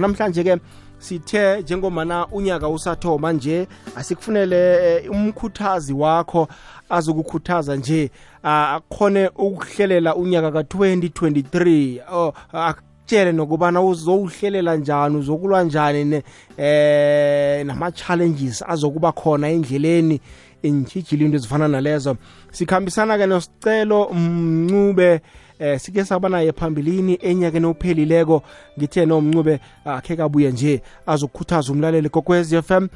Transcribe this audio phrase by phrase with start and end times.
[0.00, 0.56] namhlanje ke
[0.98, 3.66] sithe njengomana unyaka usathoma nje
[3.96, 4.56] asikufunele
[4.96, 6.48] eh, umkhuthazi wakho
[6.90, 8.10] azokukhuthaza nje
[8.42, 16.22] akhone ukuhlelela unyaka ka-2023 oh, akutshele nokubana uzowuhlelela njani uzokulwa njani ne,
[16.56, 20.20] eh nama-challenges azokuba khona endleleni
[20.62, 22.16] intshijilo into ezifana nalezo.
[22.50, 25.20] Sikhambisana-ke nosicelo mncube
[25.58, 28.42] eh sike saba naye phambilini enyakeni ophelileko
[28.78, 32.88] ngithe nomncube akhe kabuye nje azokukhuthaza umlaleli kokwez FM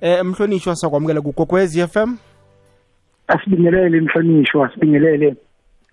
[0.00, 2.16] eh mhlonishwa sakwamukela kugokwez FM
[3.26, 5.34] asibingelele imhlonishwa sibingelele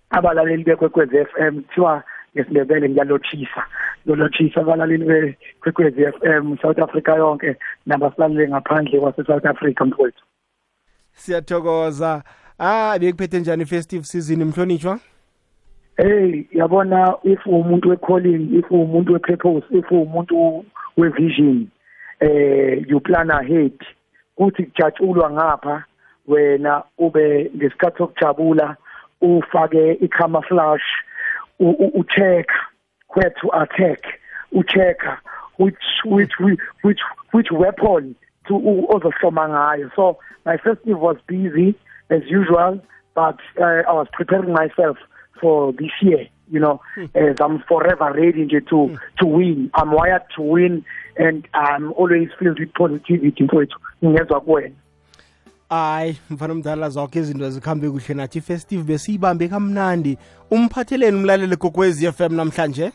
[0.10, 2.04] abalaleli bekwekwez FM kuthiwa
[2.36, 3.64] ngesindebele ngiyalothisa
[4.06, 7.56] ngiyalothisa abalaleli bekwekwez FM South Africa yonke
[7.86, 10.24] nabasilalele ngaphandle kwase South Africa mfowethu.
[11.14, 12.24] Siyathokoza.
[12.60, 15.00] Ah bekuphethe njani festive season mhlonishwa?
[16.00, 20.66] Hey yabona if umuntu we-calling if umuntu we-purpose if umuntu
[20.98, 21.70] we-vision
[22.22, 23.78] eh you plan ahead.
[24.38, 25.84] Kuthi kujatshulwa ngapha
[26.28, 28.78] wena ube ngesikhathi sokujabula
[29.22, 30.90] ufake i-camouflage
[31.60, 32.48] u-check
[33.16, 34.00] where to attack
[34.52, 35.18] u-checker
[35.58, 36.32] which which
[36.84, 37.02] which
[37.34, 38.16] which weapon
[38.48, 38.54] to
[38.90, 39.92] ozohloma ngayo.
[39.96, 41.76] So my festive was busy
[42.10, 42.80] as usual
[43.16, 44.98] but uh, I was preparing myself
[45.42, 47.10] for this year you know mm.
[47.16, 48.98] as I'm forever ready nje to mm.
[49.20, 49.72] to win.
[49.74, 50.86] I'm wired to win
[51.18, 53.78] and I'm always filled with positivity mfowethu.
[54.04, 54.76] Ngezwe kuwena.
[55.70, 60.18] Hayi mfana omdala zonke izinto zikhambe kuhle nathi festive besiyibambe kamnandi.
[60.52, 62.92] Umphatheleni umlaleli gokwezi FM namhlanje?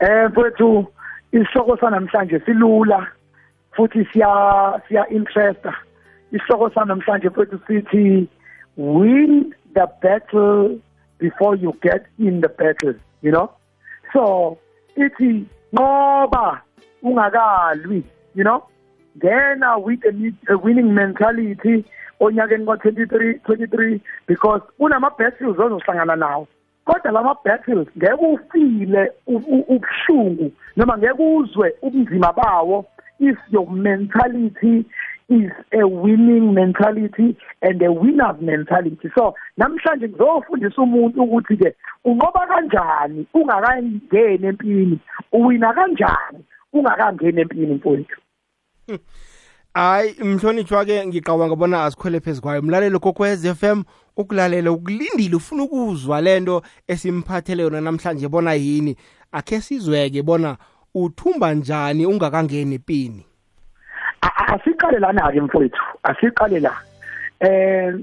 [0.00, 0.86] Eh mfowethu
[1.32, 3.06] isihloko sanamhlanje silula
[3.76, 5.74] futhi siya siya interesta.
[6.32, 8.28] Isihloko sanamhlanje mfowethu sithi
[8.76, 10.78] win the battle
[11.18, 13.50] before you get in the battle you know?
[14.12, 14.58] So
[14.96, 16.60] ithi ngoba
[17.02, 18.64] ungakalwi you know?
[19.18, 21.84] Ngena with a, a winning mentality
[22.20, 26.48] onyakeni ka-23 23 because kunama battles ozohlangana nawo.
[26.86, 32.86] Kodwa lama battles ngeke ufile ubuhlungu noma ngeke uzwe ubunzima bawo
[33.20, 34.84] if your mentality
[35.28, 39.10] is a winning mentality and a winner's mentality.
[39.14, 41.74] So namhlanje ngizofundisa umuntu ukuthi ke
[42.04, 44.98] unqoba kanjani ungakangeni empini?
[45.32, 48.20] Uwina kanjani ungakangeni empini mfowethu?
[49.74, 52.62] Hayi mhlonitshwa ke ngicabanga bona asikhwele phezu kwayo.
[52.62, 53.82] Mlalelo kokwez FM
[54.16, 58.96] ukulalela ukulindile ufuna ukuzwa lento esimphathele yona namhlanje bona yini?
[59.32, 60.56] Akhe sizweke bona
[60.94, 63.26] uthumba njani ungakangeni empini?
[64.46, 66.72] Asiqale lana ke mfowethu asiqale la
[67.40, 67.94] eh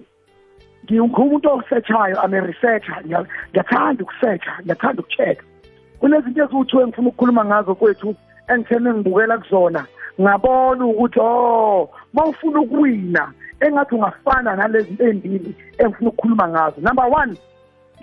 [0.85, 2.97] ngiwumuntu osearchayo ame researcher.
[3.05, 5.43] Ngiyathanda ukusearcha ngiyathanda ukucheck
[5.99, 8.15] kunezinto eziwuthiwe ngifuna ukukhuluma ngazo kwethu
[8.47, 9.85] engithene ngibukela kuzona.
[10.21, 16.81] Ngabona ukuthi oh mawufuna ukuwina engathi ungafana nalezi embili engifuna ukukhuluma ngazo.
[16.81, 17.35] Number 1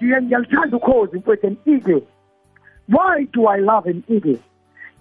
[0.02, 2.02] ngiyalithanda ukhozi mfowethu an eagle.
[2.88, 4.38] Why do i love an eagle?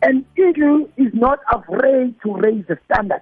[0.01, 3.21] An eagle is not afraid to raise the standard.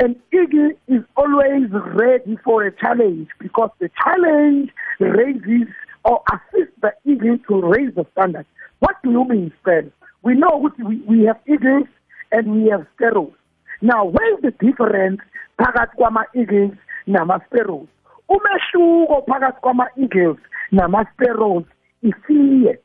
[0.00, 5.68] An eagle is always ready for a challenge because the challenge raises
[6.04, 8.46] or assists the eagle to raise the standard.
[8.80, 9.92] What do you mean, friend?
[10.22, 11.86] We know we, we have eagles
[12.32, 13.32] and we have sparrows.
[13.80, 15.20] Now, where's the difference
[15.58, 17.88] phakathi kwama-eagles nama-sparrows?
[18.28, 20.38] Umehluko phakathi kwama-eagles
[20.72, 21.64] nama-sparrows
[22.02, 22.78] ifiye.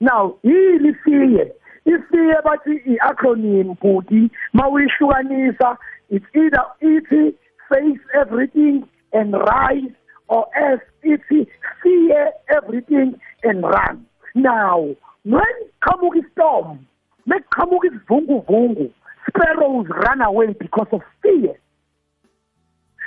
[0.00, 1.52] Now, yini ifiye?
[1.86, 5.76] Isiye bathi i-acronym bhuti mawuyihlukanisa
[6.10, 7.34] it's either ithi
[7.68, 9.94] face everything and rise
[10.28, 11.46] or s ithi
[11.82, 14.06] fear everything and run.
[14.34, 14.94] Now
[15.24, 16.86] when qamuka istorm
[17.26, 18.90] mekuqhamuka isivunguvungu
[19.28, 21.54] sparrows run away because of fear.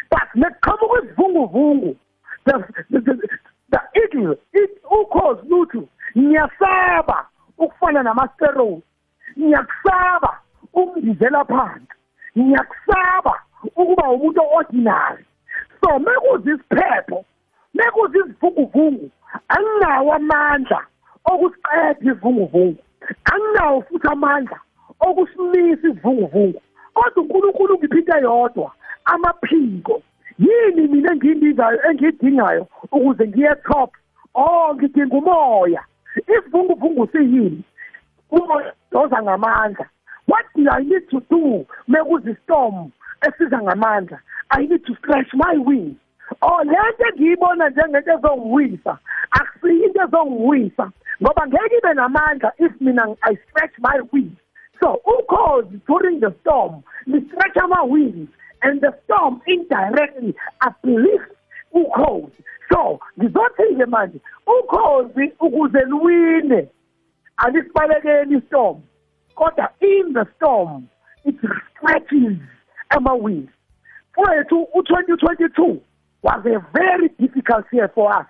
[0.10, 1.96] But mekuqhamuka isivunguvungu
[2.46, 3.28] the, the, the,
[3.72, 5.88] the eagle it ukhozi lutho
[6.18, 7.28] ngiyasaba
[7.60, 8.84] ukufana nama-steroids
[9.40, 10.32] ngiyakusaba
[10.64, 11.94] ukungizela phansi.
[12.38, 13.34] Ngiyakusaba
[13.76, 15.26] ukuba umuntu ordinary
[15.82, 17.26] so mekuza isiphepho
[17.74, 19.10] mekuza izivunguvungu
[19.48, 20.80] anginawo amandla
[21.32, 22.82] okusiqeda isivunguvungu
[23.32, 24.58] anginawo futhi amandla
[25.00, 26.62] okusimisa isivunguvungu
[26.94, 28.72] kodwa uNkulunkulu ngiphinda yodwa
[29.06, 30.02] amaphiko.
[30.40, 33.92] Yini mina engiyindizayo engiyidingayo ukuze ngiye top?
[34.34, 35.84] Oh ngidinga umoya.
[36.16, 37.64] Isivunguvungu siyini
[38.32, 39.86] umoya doza ngamandla.
[40.28, 42.92] What do i need to do mekuza istorm
[43.22, 44.20] esiza ngamandla?
[44.52, 45.98] I need to stretch my wings.
[46.42, 48.98] Oh lento engiyibona njengento ezongiwisa
[49.32, 50.92] akusiyo into ezongiwisa
[51.22, 54.38] ngoba ngeke ibe namandla if mina i stretch my wings.
[54.80, 58.30] So ukhozi during the storm li-stretch ama-wings
[58.62, 60.36] and the storm indirectly
[60.68, 61.36] uplifts
[61.74, 62.44] ukhozi.
[62.70, 66.70] So ngizothi-ke manje ukhozi ukuze luwine
[67.38, 68.82] alisibalekeli istorm
[69.36, 70.88] kodwa in the storm
[71.26, 71.36] it
[71.72, 72.38] stretches
[72.90, 73.50] ama-wings
[74.16, 75.78] fowethu u-2022
[76.24, 78.28] was a very difficult year for us.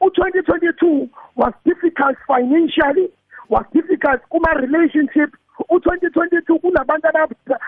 [0.00, 3.08] U-2022 was difficult financially
[3.48, 5.30] was difficult kuma-relationship.
[5.70, 7.08] U-2022 kunabantu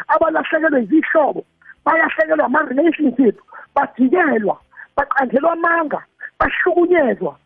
[0.09, 1.45] abalahlekelwe izihlobo
[1.85, 3.41] bayahlekelwa ama-relationship
[3.75, 4.61] bajikelwa.
[4.97, 6.00] Baqanjelwa amanga
[6.39, 7.37] bahlukunyezwa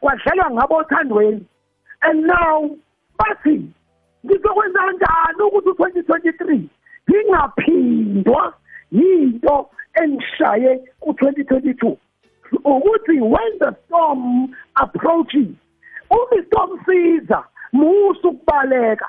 [0.00, 1.46] kwadlalwa ngabo othandweni.
[2.02, 2.76] And now
[3.18, 3.72] bathi
[4.26, 6.60] ngizokwenza kanjani ukuthi u-2023
[7.10, 8.54] ngingaphindwa
[8.92, 9.70] yinto
[10.02, 11.96] engishaye ku-2022
[12.64, 15.48] ukuthi when the storm approaches
[16.10, 19.08] uma istorm siza musa ukubaleka.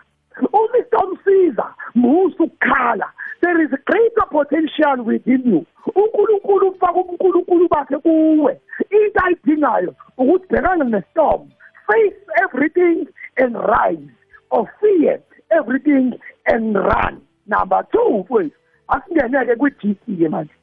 [0.53, 3.11] Uma istorm siza musa ukukhala.
[3.41, 5.65] There is greater potential within you.
[5.95, 8.61] uNkulunkulu ufaka uNkulunkulu bakhe kuwe.
[8.89, 11.49] Into ayidingayo ukuthi bhekana nestorm.
[11.87, 14.09] Face everything and rise.
[14.49, 15.19] Or fear
[15.51, 17.21] everything and run.
[17.47, 18.55] Number 2 mfowethu
[18.87, 20.53] asingeneke kwi-GC ke manje.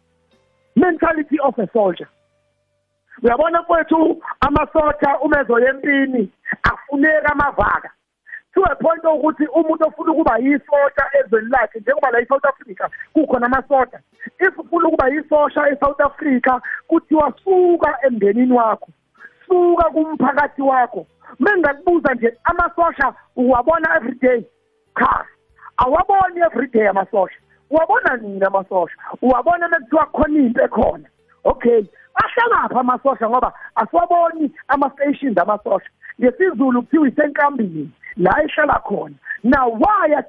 [0.76, 2.08] Mentality of a soldier.
[3.22, 6.32] Uyabona mfowethu amasotsha umezoya empini
[6.62, 7.90] afuneka amavaka.
[8.54, 13.46] To a point ukuthi umuntu ofuna ukuba yisosha ezweni lakhe njengoba la eSouth Africa kukhona
[13.46, 14.00] amasotsha
[14.40, 18.88] if ufuna ukuba yisosha eSouth Africa kuthiwa suka emndenini wakho
[19.52, 21.06] suka kumphakathi wakho.
[21.40, 24.44] Mengakubuza nje amasosha uwabona every day?
[24.98, 25.24] Cha
[25.76, 27.36] awaboni every day amasosha.
[27.70, 28.96] Uwabona nini amasosha?
[29.22, 31.08] Uwabona mekuthiwa khona into ekhona.
[31.44, 31.84] Okay
[32.14, 35.90] ahlangapha amasosha ngoba asiwaboni ama-stations amasosha.
[36.20, 37.90] Ngesizulu kuthiwa isenkambini.
[38.16, 39.14] La ehlala khona.
[39.44, 40.24] Now waya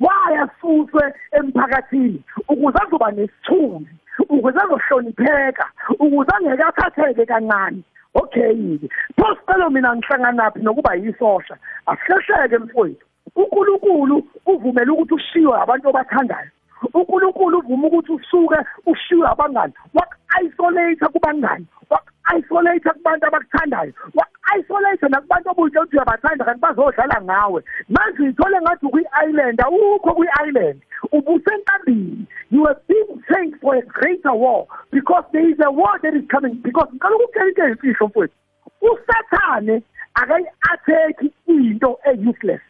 [0.00, 2.22] waya suswe emphakathini?
[2.48, 3.90] Ukuze azoba nesithunzi
[4.28, 5.66] ukuze azohlonipheka
[5.98, 7.82] ukuze angeke athatheke kancane.
[8.14, 8.78] Okay
[9.16, 11.56] pho sicelo mina ngihlanganaphi nokuba yisosha?
[11.86, 13.06] Asihlesheke mfowethu.
[13.36, 16.50] uNkulunkulu uvumela ukuthi ushiywe abantu obathandayo.
[16.94, 25.96] uNkulunkulu uvuma ukuthi usuke ushiywe abangani wak-isolate kubangani wak-isolate kubantu abakuthandayo wak-isolate nakubantu obuyitshela ukuthi
[25.96, 27.62] uyabathanda kanti bazodlala ngawe.
[27.88, 30.80] Manje uyithole ngathi ukwi-island awukho kwi-island
[31.12, 36.14] ubusenkambini you are being trained for a greater war because there is a war that
[36.14, 36.54] is coming.
[36.62, 38.34] Because ngicela ukutshela into eyimfihlo mfowethu
[38.80, 39.82] usathane
[40.14, 42.60] akayi-attack into e-useless.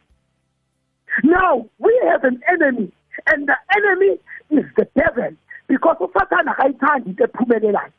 [1.23, 2.91] Now we have an enemy
[3.27, 4.19] and the enemy
[4.51, 5.31] is the devil.
[5.67, 7.91] Because usathane akayithandi into ephumelelayo.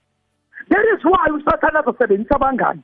[0.71, 2.83] That is why usathane azosebenzisa abangani.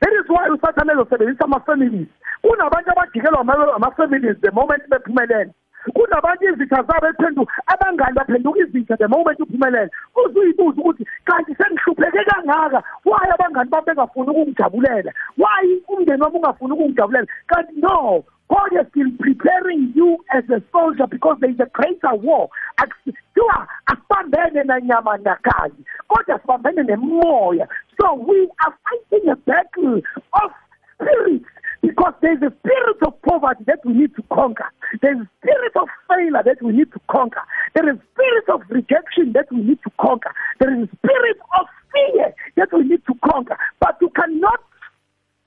[0.00, 2.08] That is why usathane ezosebenzisa ama-families.
[2.42, 3.40] Kunabantu abajikelwa
[3.76, 5.52] ama-families the moment bephumelele
[5.92, 9.90] kunabantu izitha zabo ephenduka abangani baphenduka izitha the moment uphumelele
[10.24, 17.26] uzuyibuza ukuthi kanti sengihlupheke kangaka why abangani bami bengafuni ukungijabulela why umndeni wami ungafuni ukungijabulela
[17.46, 22.14] kanti no God has been preparing you as a soldier because there is a greater
[22.14, 22.48] war.
[22.76, 27.68] Kuthiwa asibambene nanyama nagazi kodwa sibambene nemoya.
[28.00, 30.02] So we are fighting a battle
[30.42, 30.52] of
[30.94, 31.48] spirits
[31.86, 34.70] because there is a spirit of poverty that we need to conquer.
[35.02, 37.42] There is a spirit of failure that we need to conquer.
[37.74, 40.32] There is a spirit of rejection that we need to conquer.
[40.60, 43.58] There is a spirit of fear that we need to conquer.
[43.80, 44.60] But you cannot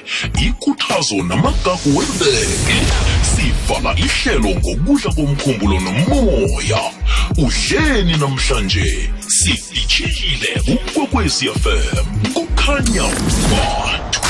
[0.46, 2.78] ikhuthazo namagagu weveke.
[3.22, 6.80] Sivala ihlelo ngokudla komkhumbulo nomoya.
[7.38, 13.02] Udleni namhlanje sidishile ukwekwecfm kukhanya
[13.50, 14.23] ba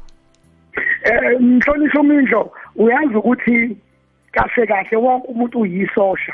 [1.03, 2.51] Eh mhlonishwa umindlo.
[2.75, 3.77] Uyazi ukuthi
[4.31, 6.33] kahle kahle wonke umuntu uyisosha.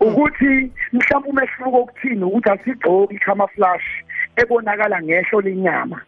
[0.00, 2.24] Ukuthi mhlawumbe umehluko okuthini?
[2.24, 3.90] Ukuthi asigqoki camouflage
[4.36, 6.00] ebonakala ngehlo lenyama.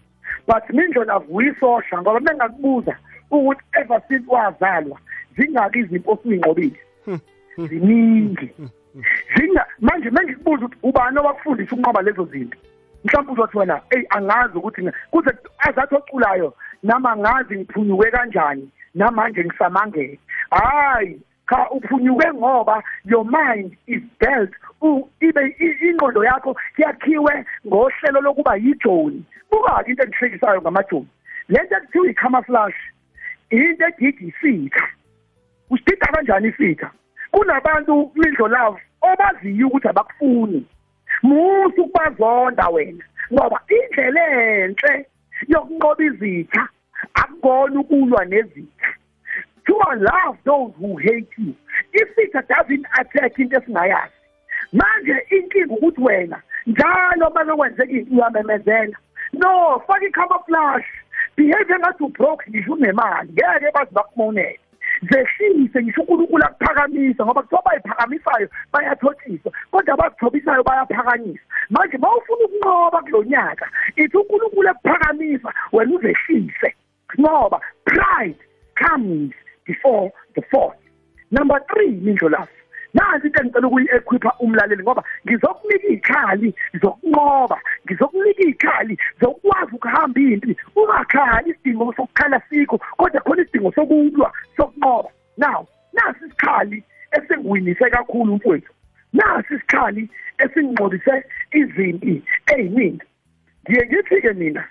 [0.46, 2.96] But mindlo lavuyisosha ngoba bengakubuza
[3.30, 4.98] ukuthi ever since wazalwa
[5.36, 6.80] zingaki izinto osuyinqobile
[7.68, 8.50] ziningi.
[9.36, 12.58] Zinga manje mengikubuza ukuthi ubani owakufundisa ukunqoba lezo zinto?
[13.04, 18.70] Mhlawumbe uzothi wena ey angazi ukuthi kuze azathi oculayo nami angazi ngiphunyuke kanjani?
[18.94, 20.18] Namanje ngisamangele.
[20.50, 24.52] Hayi cha uphunyuke ngoba your mind is built
[25.20, 29.24] ibe ingqondo yakho yakhiwe ngohlelo lokuba yijoni.
[29.50, 31.08] Buka into engihlekisayo ngamajoni.
[31.48, 32.76] Lento ekuthiwa i-camouflage
[33.50, 34.88] into egidi isitha
[35.70, 36.90] usitha kanjani isitha
[37.36, 40.66] kunabantu mindlo love obaziyo ukuthi abakufuni.
[41.22, 45.06] Musu ukubazonda wena ngoba indlela enhle
[45.48, 46.68] yokunqoba izitha
[47.14, 48.88] akukona ukulwa nezitha.
[49.66, 51.54] To love those who hate you
[51.92, 54.16] isitha doesn't attack into esingayazi.
[54.72, 58.96] Manje inkinga ukuthi wena njalo uma kwenzeka into uyamemezela
[59.32, 60.86] no faka i-camouflage
[61.36, 63.32] behave engathi ubroke ngisho unemali.
[63.32, 64.60] Ngeke bazi bakumonele
[65.02, 71.46] zehlise ngisho uNkulunkulu akuphakamisa ngoba kuthiwa bayiphakamisayo bayathothiswa kodwa abazithobisayo bayaphakanyiswa.
[71.70, 76.74] Manje mawufuna ukunqoba kulonyaka ithi uNkulunkulu ekuphakamisa wena uzehlise.
[77.20, 78.40] Ngoba pride
[78.74, 79.32] comes
[79.66, 80.74] before the fall.
[81.30, 82.52] Number 3 mindlo lafu
[82.96, 90.56] nansi into engicela ukuyi-equipha umlaleli ngoba ngizokunika ikhali zokunqoba ngizokunika ikhali zokwazi ukuhamba impi.
[90.76, 95.10] Ungakhali isidingo sokukhala sikho kodwa khona isidingo sokulwa sokunqoba.
[95.36, 98.72] Now nasi isikhali esingiwinise kakhulu mfowethu.
[99.12, 103.06] Nasi isikhali esingqobise izimpi eziningi
[103.62, 104.64] ngiye ngithi-ke mina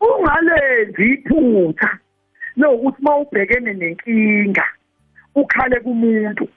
[0.00, 1.98] ungalenzi iphutha
[2.56, 4.64] lokuthi mawubhekene nenkinga
[5.34, 6.48] ukhale kumuntu.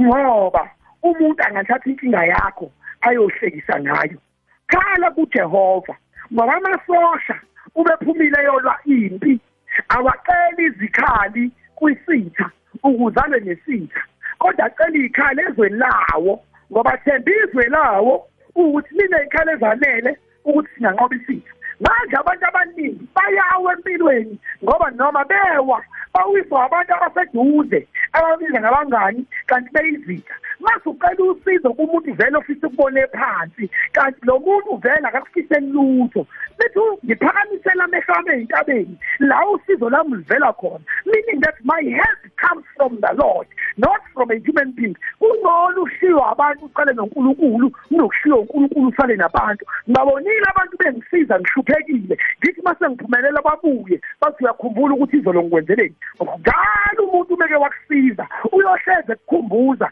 [0.00, 0.70] Ngoba
[1.02, 4.18] umuntu angathatha inkinga yakho ayohlekisa ngayo.
[4.66, 5.94] Khala kuJehova
[6.32, 7.36] ngoba amasosha
[7.74, 9.40] ubephumile yolwa impi.
[9.88, 12.50] Awacela izikhali kwisitha
[12.82, 14.02] ukuzalwe nesitha.
[14.38, 21.16] Kodwa acela izikhali ezweni lawo ngoba themba izwe lawo ukuthi line izikhali ezanele ukuthi singanqoba
[21.16, 21.52] isitha.
[21.80, 25.82] Manje abantu abaningi bayawa empilweni ngoba noma bewa
[26.14, 27.86] bawiswa abantu abaseduze.
[28.12, 34.76] Ababiza ngabangani kanti beyizitha mase ucela usizo kumuntu vele ofisa ukubone phansi kanti lo muntu
[34.76, 36.26] vele akakufiseli lutho.
[36.58, 40.84] Bethi ngiphakamisela amehlo ami ey'ntabeni la usizo lami livela khona.
[41.06, 43.46] Meaning that my help comes from the lord
[43.76, 44.96] not from a human being.
[45.20, 49.64] Kungcono ushiywe abantu uqale nonkulunkulu kunokushiywa unkulunkulu usale nabantu.
[49.90, 52.18] Ngabonile abantu bengisiza ngihluphekile.
[52.38, 55.94] Ngithi mase ngiphumelela babuye bathi uyakhumbula ukuthi izolo ngikwenzeleni
[56.40, 59.90] njalo umuntu umeke wakusiza uyohleze kukhumbuza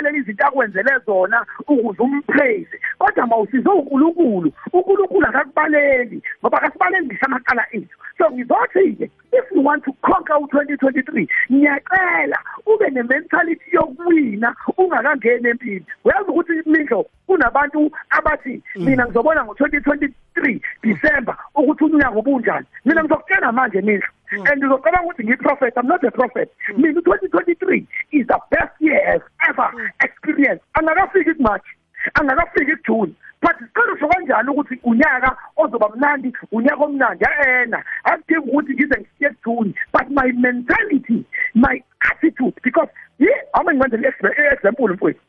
[0.00, 7.66] ekubalela izinto akwenzele zona ukuze umpraise kodwa mawusize uNkulunkulu uNkulunkulu akakubaleli ngoba akasibaleli ngisho amaqala
[7.72, 7.96] ethu.
[8.18, 15.84] So ngizothi-ke if you want to conquer u-2023 ngiyacela ube ne-mentality yokuwina ungakangeni empini.
[16.04, 22.66] Uyazi ukuthi mindlo kunabantu abathi mina ngizobona ngo-2023 December ukuthi unyaka ubunjani.
[22.84, 26.50] Mina ngizokutshela manje mindlo and ngizocabanga ukuthi ngiyi-prophet i'm not a prophet.
[26.76, 29.70] Mina u-2023 is the best year I've ever
[30.04, 30.64] experienced.
[30.74, 31.66] Angakafiki kumarch
[32.14, 37.84] angakafiki kujune but siqalisho kanjani ukuthi unyaka ozoba mnandi unyaka omnandi ena.
[38.04, 44.94] Akudingi ukuthi ngize ngisiye kujune but my mentality my attitude because yi ama ngibenzela i-example
[44.94, 45.20] mfowethu?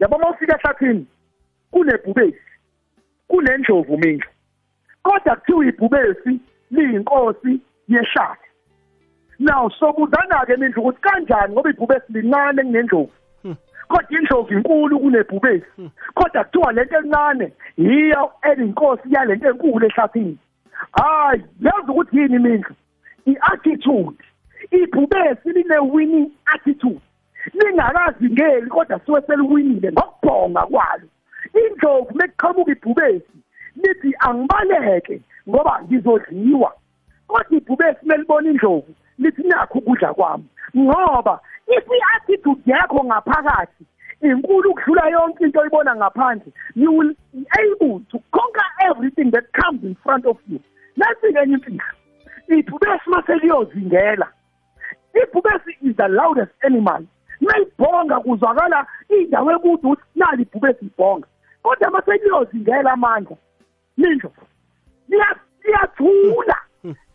[0.00, 1.06] Yabo uma ufika ehlathini?
[1.76, 2.40] Kunebhubesi
[3.28, 4.28] kunendlovu mindlu
[5.02, 6.40] kodwa kuthiwa ibhubesi
[6.70, 8.48] liyinkosi yeshadi
[9.38, 13.12] now sobuzana-ke mindlu ukuthi kanjani ngoba ibhubesi lincane kunendlovu
[13.88, 15.66] kodwa indlovu inkulu kunebhubesi
[16.14, 20.38] kodwa kuthiwa lento encane yiyo eliyinkosi yalento enkulu ehlathini.
[20.92, 22.74] Hayi yazi ukuthi yini mindlu
[23.26, 24.24] i-attitude.
[24.70, 27.00] Ibhubesi line-winning attitude.
[27.54, 31.08] Lingakazingeli kodwa suke seliwinile ngokubhonga kwalo.
[31.54, 33.36] Indlovu mekuqhamuka ibhubesi
[33.76, 36.72] lithi angibaleke ngoba ngizodliwa.
[37.26, 40.44] Kodwa ibhubesi melibona indlovu lithi nakho ukudla kwami.
[40.76, 43.84] Ngoba i-attitude yakho ngaphakathi
[44.22, 49.82] inkulu ukudlula yonke into oyibona ngaphandle you will be able to conquer everything that comes
[49.84, 50.60] in front of you.
[50.96, 51.84] Nasi-ke enye imfihlo
[52.48, 54.28] ibhubesi maseliyozingela
[55.22, 57.02] ibhubesi is the loudest animal.
[57.40, 61.28] Mayibhonga kuzwakala indawo ekude ukuthi nali ibhubesi ibhonga.
[61.66, 63.36] Kodwa maseliyozingela amandla
[63.96, 64.32] lisho
[65.08, 66.56] liyathula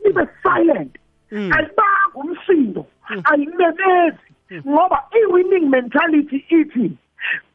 [0.03, 0.97] libe silent.
[1.31, 2.85] Alibanga umsindo
[3.23, 4.17] alimemezi
[4.67, 6.97] ngoba i-winning mentality ithi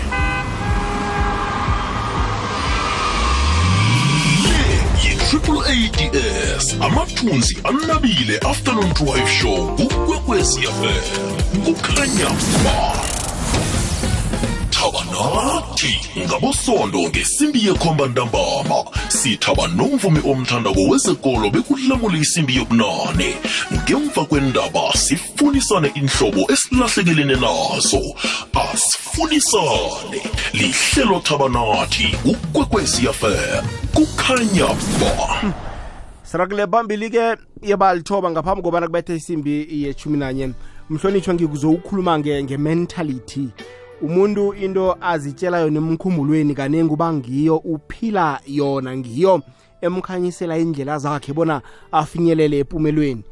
[5.05, 12.27] yi-triple ads amathunzi anabile afternoon drive show ukwekwezi fm kukhanya
[12.64, 12.94] ba
[14.81, 18.85] thaba nathi ngabosondo ngesimbi yekhomba ntambama.
[19.09, 23.37] Sithaba nomvumi omthandako wezekolo bekulamula isimbi yobunane.
[23.75, 28.01] Ngemva kwendaba sifunisane inhlobo esilahlekelene nazo.
[28.73, 30.23] Asifunisane.
[30.53, 33.64] Lihlelo thaba nathi kukwekwezi fm
[33.95, 34.66] kukhanya
[35.01, 35.55] ba.
[36.23, 40.51] Sirakule phambili-ke yebalithoba ngaphambi kobana kubethe isimbi yeshumi nanye
[40.90, 43.49] mhlonitshwa ngikuzowukhuluma nge- nge-mentality
[44.03, 49.43] umuntu into azitshela yona emkhumulweni kanengi uba ngiyo uphila yona ngiyo
[49.81, 53.25] emkhanyisela indlela zakhe bona afinyelele empumelweni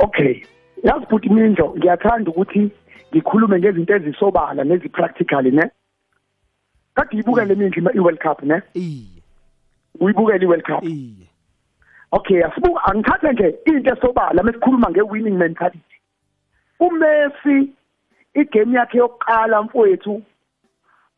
[0.00, 0.42] okay.
[0.82, 2.70] Yazi futhi mindlo ngiyathanda ukuthi
[3.12, 5.70] ngikhulume ngezinto ezisobala nezipractical ne?
[6.94, 8.62] Kade uyibukele mindlo i-world cup ne?
[8.74, 9.22] Iye.
[10.00, 10.84] Uyibukele i-world cup?
[10.84, 11.26] Iye.
[12.12, 15.96] Okay asibuka angithathe nje into esobala mesikhuluma nge-winning mentality.
[16.80, 17.72] uMessi
[18.34, 20.22] igame yakhe yokuqala mfowethu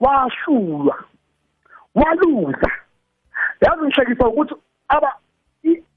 [0.01, 1.05] washulwa
[1.95, 2.71] waluza.
[3.61, 4.55] Yazi ngihlekisa ukuthi
[4.89, 5.13] aba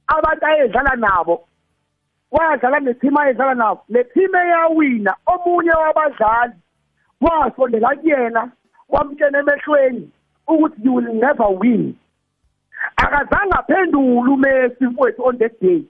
[0.07, 1.47] abantu ayedlala nabo
[2.31, 3.81] wadlala neteam ayedlala nabo.
[3.89, 6.53] Le team eyawina omunye wabadlali
[7.21, 8.51] wasondela kuyena
[8.89, 10.11] wamtshena emehlweni
[10.47, 11.95] ukuthi you will never win.
[12.97, 15.83] Akazange aphendule uMessi mfowethu on that day.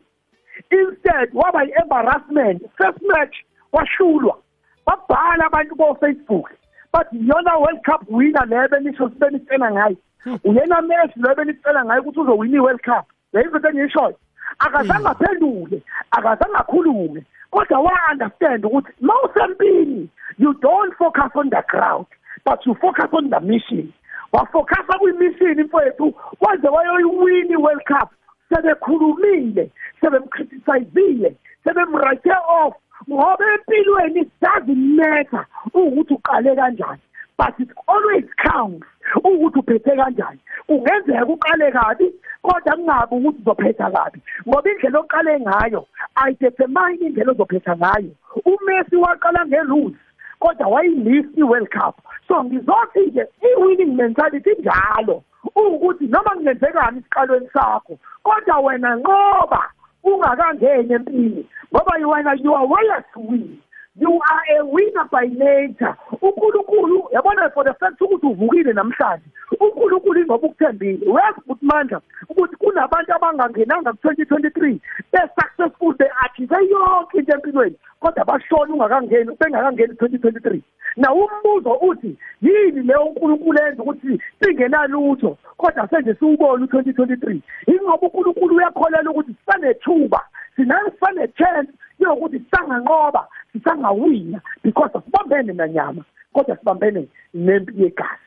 [0.71, 2.61] Instead waba yi-embarrassment.
[2.77, 3.35] First match
[3.71, 4.37] washulwa
[4.85, 6.49] babhala abantu ko-facebook.
[6.93, 9.97] Bathi yona world cup winner le benisho benicela ngayo
[10.43, 13.05] uyena Messi lo benicela ngayo ukuthi uzowina i-world cup.
[13.33, 14.17] Yayizwe engiyishoyo
[14.59, 22.05] akazange aphendule akazange akhulume kodwa wa-understand ukuthi ma usempini you don't focus on the crowd
[22.45, 23.93] but you focus on the mission.
[24.31, 28.09] Wafocusa kwi-mission mfowethu waze wayoyiwina i-world cup.
[28.49, 29.71] Sebekhulumile
[30.01, 32.75] sebemcriticizile sebemwrite off.
[33.09, 37.01] Ngoba empilweni doesn't matter ukuthi uqale kanjani
[37.37, 40.39] but it always counts ukuthi uphethe kanjani.
[40.67, 44.21] Kungenzeka uqale kabi kodwa kungabi ukuthi uzophetha kabi.
[44.47, 48.11] Ngoba indlela oqale ngayo ayidetermine indlela ozophetha ngayo.
[48.45, 49.97] uMessi waqala ngerules
[50.39, 52.01] kodwa wayimiss i-World Cup.
[52.27, 55.23] So ngizothi nje i-winning mentality njalo
[55.55, 59.71] ukuthi noma kungenzekani isiqalweni sakho kodwa wena nqoba
[60.05, 62.67] ungakangeni empini ngoba wena you are
[63.15, 63.61] win.
[63.97, 65.95] You are a winner by nature.
[66.21, 69.25] uNkulunkulu yabona for the fact ukuthi uvukile namhlanje
[69.59, 71.05] uNkulunkulu ingoba ukuthembile.
[71.11, 74.79] Uyazi ukuthi mandla ukuthi kunabantu abangangenanga ku-2023
[75.11, 80.59] be-successful be-achieve yonke into empilweni kodwa bashona ungakangeni bengakangeni ku-2023
[80.97, 88.55] na umbuzo uthi yini leyo uNkulunkulu enza ukuthi singenalutho kodwa senje siwubone u-2023 ingoba uNkulunkulu
[88.55, 90.21] uyakholela ukuthi sisanethuba
[90.55, 96.03] sinane-chance yokuthi sisanganqoba sisangawina because asibambene nanyama
[96.33, 98.24] kodwa sibambene nempi yegazi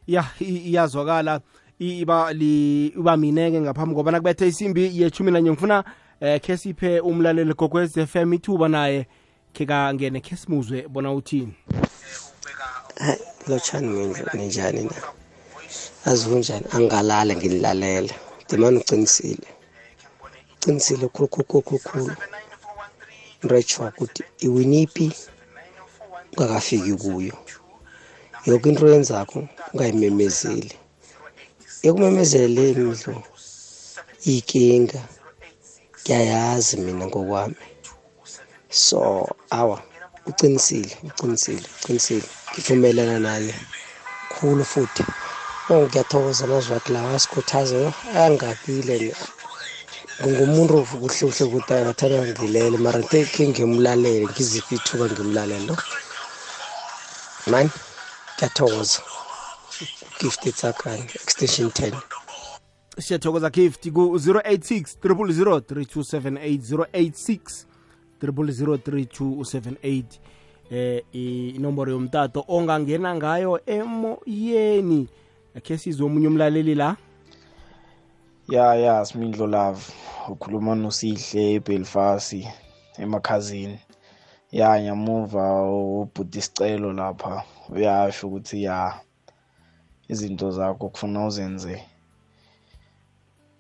[0.07, 1.41] ya i- iyazwakala.
[1.79, 5.51] I- iba li uba mineke ngaphambi ngoba nakubethe isimbi yechumi nanye.
[5.51, 5.85] Ngifuna
[6.21, 9.07] eh khe siphe umlaleli gogwez FM ithuba naye
[9.53, 11.55] khe kangene khe simuzwe bona uthini.
[12.99, 14.97] Hayi lotshani mindlu ninjani na?
[16.05, 18.15] Azi kunjani angikalala ngililalela
[18.49, 19.47] ndimane uqinisile
[20.57, 22.17] uqinisile khulukhulukhulukhulu
[23.43, 25.13] into etshowa ukuthi iwiniphi?
[26.37, 27.35] Ungakafiki kuyo.
[28.47, 30.73] Yoke into yenzakho ungayimemezeli.
[31.87, 33.15] Ekumemezeleni mindlu
[34.27, 35.01] iyinkinga
[36.03, 37.57] ngiyayazi mina ngokwami.
[38.71, 39.79] So awa
[40.27, 42.29] uqinisile uqinisile uqinisile.
[42.53, 43.55] Ngivumelana naye
[44.33, 45.05] khulu futhi.
[45.69, 47.91] No ngiyathokoza amazwi akhe lawa asikhuthazayo
[48.23, 49.15] angakile
[50.23, 52.77] ngumuntu kuhle kuhle ukuthi akathanda ngilele.
[52.79, 55.77] Mara khe ngimlalele ngiziphi ithuba ngimlalele no?
[57.51, 57.71] Mani?
[58.37, 59.01] Ngiyathokoza
[60.21, 61.95] gift etsakani extension 10
[62.99, 67.67] siyathokoza gift ku-086 000 3278 086
[68.23, 70.05] 0003278
[70.71, 75.09] eh inomboro yomtato ongangena ngayo emoyeni.
[75.57, 76.97] Akhe sizwe omunye umlaleli la?
[78.49, 79.83] Ya ya simindlo love
[80.29, 82.47] ukhuluma nosihle ebelfast
[82.99, 83.79] emakhazini.
[84.53, 87.45] Ya nyamuva ubhuti isicelo lapha.
[87.75, 89.01] Uyasho ukuthi ya
[90.09, 91.75] izinto zakho kufuna uzenze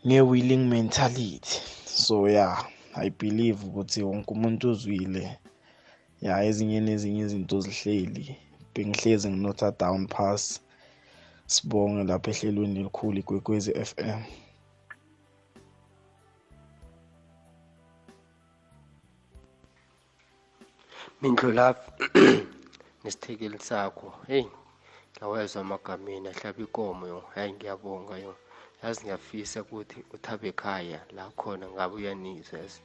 [0.06, 1.60] nge-willing mentality.
[1.84, 2.64] So ya
[2.94, 5.38] i believe ukuthi wonke umuntu uzwile.
[6.20, 8.36] Ya ezinye nezinye izinto zihleli.
[8.74, 10.60] Bengihlezi nginotha down pass.
[11.46, 14.20] Sibonge lapha ehlelweni elikhulu igwekwezi FM
[21.22, 21.92] mindlu lapho
[23.06, 24.08] nesithekeli sakho.
[24.28, 24.50] Heyi
[25.16, 27.20] ngawezwa amagameni ahlaba ikomo yo.
[27.34, 28.32] Hayi ngiyabonga yo.
[28.82, 32.80] Yazi ngiyafisa ukuthi uthabe ekhaya la khona ngabe uyanizwa yazi.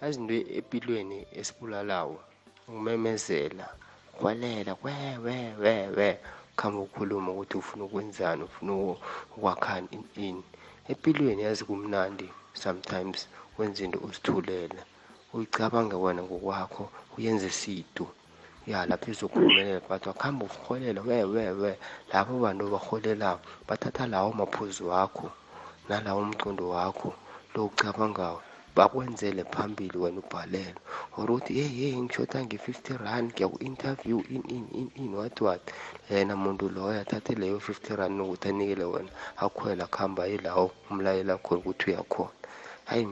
[0.00, 2.18] Yazi into empilweni esibulalawo
[2.68, 3.66] umemezela
[4.18, 6.08] kwalela we we we we
[6.56, 8.72] kuhamba ukhuluma ukuthi ufuna ukwenzani ufuna
[9.36, 10.44] ukwakhani in ini.
[10.90, 12.26] Empilweni yazi kumnandi
[12.62, 14.82] sometimes wenza into uzithulela
[15.34, 16.84] uyicabange wena ngokwakho
[17.16, 18.06] uyenze sidu
[18.66, 21.72] ya lapho izokuphumelela but wakuhamba uholela we we we
[22.12, 25.30] labo bantu baholelayo bathatha lawo maphuzu wakho
[25.88, 27.14] nalawo mcondo wakho
[27.54, 28.40] lo ucabangayo
[28.76, 30.80] bakwenzele phambili wena ubhalelwa
[31.16, 35.62] or uthi hey hey ngishoda nge-fifty rand ngiya ku-interview in in in in what what
[36.10, 39.10] yena muntu loyo athathe leyo fifty rand nokuthi anikele wena
[39.44, 42.34] akhwela kuhamba yilawo umlayela khona ukuthi uyakhona
[42.84, 43.08] hayi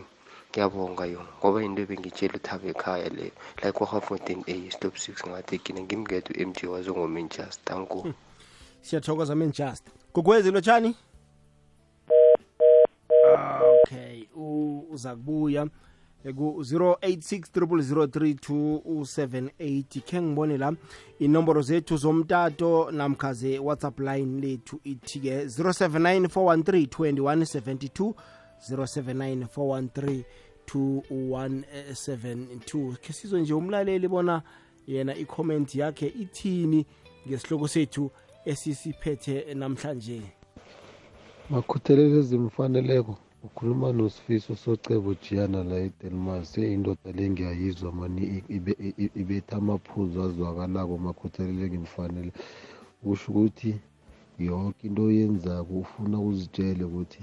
[0.55, 5.83] ngiyabonga yona ngoba into ebengitshela uthaba ekhaya leyo like kwa-fourteen a stop six ngathi kine
[5.83, 8.15] ngimngedo u-m g wazongominjust tanko
[8.85, 10.95] siyathokoza manchester lo lotshani?
[13.83, 14.27] Okay
[14.91, 15.69] uza kubuya.
[16.25, 17.41] Ku-086
[20.01, 20.73] khe ngibone la
[21.19, 28.15] inomboro zethu zomtato namkha ze-whatsapp line lethu ithi-ke 079 413 2172
[28.71, 30.25] 079 413
[30.67, 34.43] 2172 khe sizwe nje umlaleli bona
[34.87, 36.87] yena icomment yakhe ithini
[37.27, 38.11] ngesihloko sethu
[38.45, 40.23] esisiphethe namhlanje?
[41.51, 49.57] Makhuthelelo ezimfaneleko ukhuluma nosifiso socebo jiyana la edelmas indoda le ngiyayizwa mani ibe- ibe- ibetha
[49.57, 52.33] amaphuzu azwakalako makhuthelelo ngimfanele
[53.03, 53.75] kusho ukuthi
[54.39, 57.23] yonke into oyenzako ufuna uzitshele ukuthi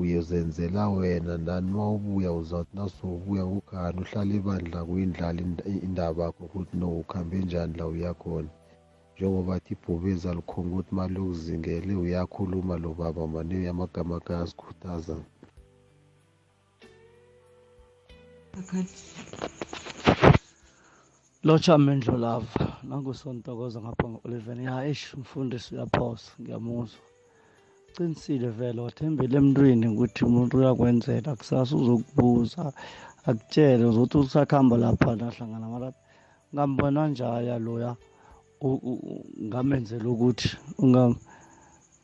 [0.00, 5.40] uyozenzela wena nani uma ubuya uzawuthi nasowubuya kukhani uhlale ibandla kuyindlala
[5.86, 8.50] indaba yakho ukuthi no ukuhambe njani la uyakhona
[9.14, 15.16] njengoba thi ibhubezi alukhomba ukuthi mali yokuzingele uyakhuluma lo baba mane amagama kayasikhuthaza
[21.46, 27.11] lotsha mendlo lava nangusontokoza ngapha ngo-eleven ya eish mfundisi uyaphosa ngiyamuzwa.
[27.94, 32.62] Qinisile vele wathembele emntwini ukuthi umuntu uyakwenzela kusasa uzokubuza
[33.28, 35.88] akutshele uzothi usakuhamba lapha nahlangana mara
[36.52, 37.90] ngambona njaya loya
[38.68, 40.48] u- u- u- ngamenzela ukuthi
[40.82, 41.16] unga-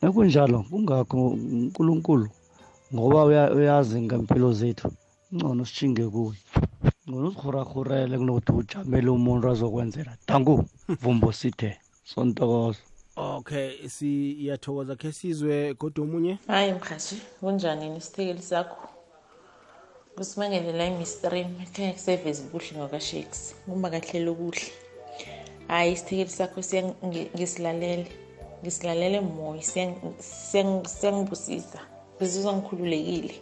[0.01, 1.17] nekunjalo kungakho
[1.55, 2.27] unkulunkulu
[2.93, 4.89] ngoba uya- uyazi ngempilo zethu.
[5.33, 6.39] Ngcono sishinge kuye.
[7.05, 10.11] Ngcono usihurahurele kunokuthi ujamele umuntu azokwenzela.
[10.27, 10.53] Danku
[11.01, 11.77] vumbo sithe
[12.09, 12.81] sontokozo.
[13.19, 16.37] Okay siyathokoza khe sizwe kodwa omunye?
[16.47, 18.87] Hayi mhashi kunjani nesithekeli sakho?
[20.15, 24.71] Kusimangele la imistream ekhanya kusevezi kuhle ngokashakes kumba kahlelo kuhle.
[25.67, 26.59] Hhayi isithekeli sakho
[27.35, 28.07] ngisilalele
[28.63, 31.79] ngisilalele moya siya- siya- siyangibusisa.
[32.17, 33.35] Ngizizwa ngikhululekile.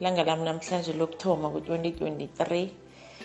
[0.00, 2.68] Ilanga lami namhlanje lokuthoma ku-2023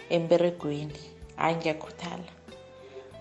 [0.10, 1.00] emberegweni
[1.38, 2.30] hhayi ngiyakhuthala.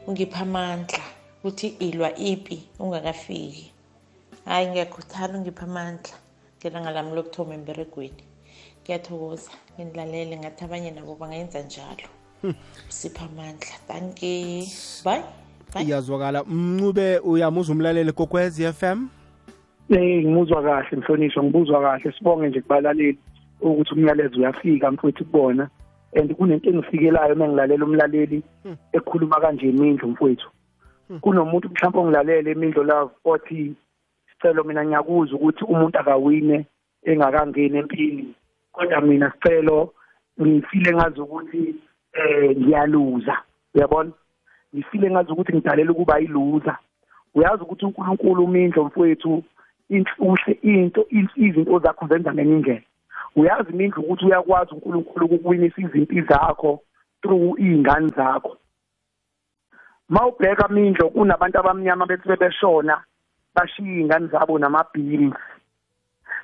[0.07, 1.05] Ungipha amandla.
[1.39, 3.73] Ukuthi ilwa ipi ungakafiki.
[4.45, 6.15] Hayi ngiyakhuthala ungipha amandla.
[6.59, 8.25] Ngelanga lami lokuthoma emberegweni.
[8.83, 12.09] Ngiyathokoza nginilalele ngathi abanye nabo bangayenza njalo.
[12.89, 13.75] Sipha amandla.
[13.89, 14.67] Tanki
[15.05, 15.23] bye.
[15.75, 15.85] Bye.
[15.85, 16.45] Iyazwakala.
[16.45, 19.09] Mncube uyamuza umlaleli kokwez f m?
[19.91, 21.43] Eh ngimuzwa kahle mhlonishwa.
[21.45, 22.13] Ngibuzwa kahle.
[22.19, 23.19] Sibonge nje kubalaleli
[23.61, 25.71] ukuthi umyalezo uyafika mfowethu kubona.
[26.17, 28.43] And kunento engifikelayo uma ngilalela umlaleli
[28.93, 30.49] ekhuluma kanje imindlu mfowethu.
[31.21, 33.75] Kunomuntu mhlawumbe ongilalele imindlu love othi
[34.31, 36.67] sicelo mina ngiyakuzwa ukuthi umuntu akawine
[37.03, 38.35] engakangeni empini
[38.73, 39.95] kodwa mina sicelo
[40.41, 41.75] ngifile ngazi ukuthi
[42.13, 43.37] eh ngiyaluza.
[43.75, 44.11] Uyabona?
[44.75, 46.79] Ngifile ngazi ukuthi ngidalela ukuba yiluza
[47.35, 49.43] uyazi ukuthi uNkulunkulu umindlo mfowethu
[49.89, 52.83] inhle into izinto zakho zenza ngenye indlela.
[53.37, 56.81] Uyazi imindlu ukuthi uyakwazi uNkulunkulu ukukuwinisa izimpi zakho
[57.23, 58.57] through izingane zakho.
[60.09, 63.05] Mawubheka mindlo kunabantu abamnyama bethi bebeshona
[63.55, 65.37] bashiya ingane zabo namabhills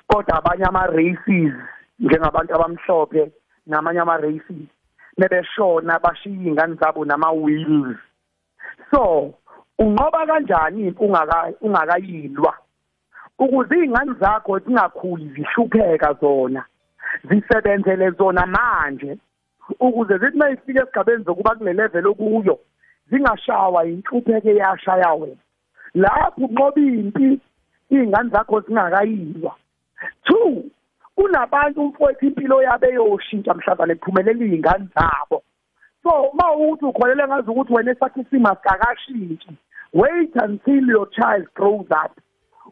[0.07, 1.53] kodwa abanye ama-races
[1.99, 3.31] njengabantu abamhlophe
[3.67, 4.69] namanye ama-races
[5.17, 7.97] nebeshona bashiya ingane zabo nama-wheels.
[8.91, 9.33] So
[9.79, 12.53] unqoba kanjani ungaka- ungakayilwa?
[13.39, 16.65] Ukuze iy'ngane zakho zingakhuli zihlupheka zona
[17.23, 19.17] zisebenzele zona manje
[19.79, 22.59] ukuze zithi uma ifika esigabeni zokuba kule level okuyo
[23.09, 25.41] zingashawa inhlupheko eyashaya wena.
[25.93, 27.39] Lapho unqoba impi
[27.91, 29.55] iy'ngane zakho zingakayilwa
[30.23, 30.63] two
[31.15, 35.43] kunabantu mfowethu impilo yabo eyoshintsha mhlazane kuphumelela iy'ngane zabo.
[36.03, 39.49] So uma ukuthi ukholele ngazi ukuthi wena esakho isimo asikakashintshi
[39.93, 42.11] wait until your child grows up.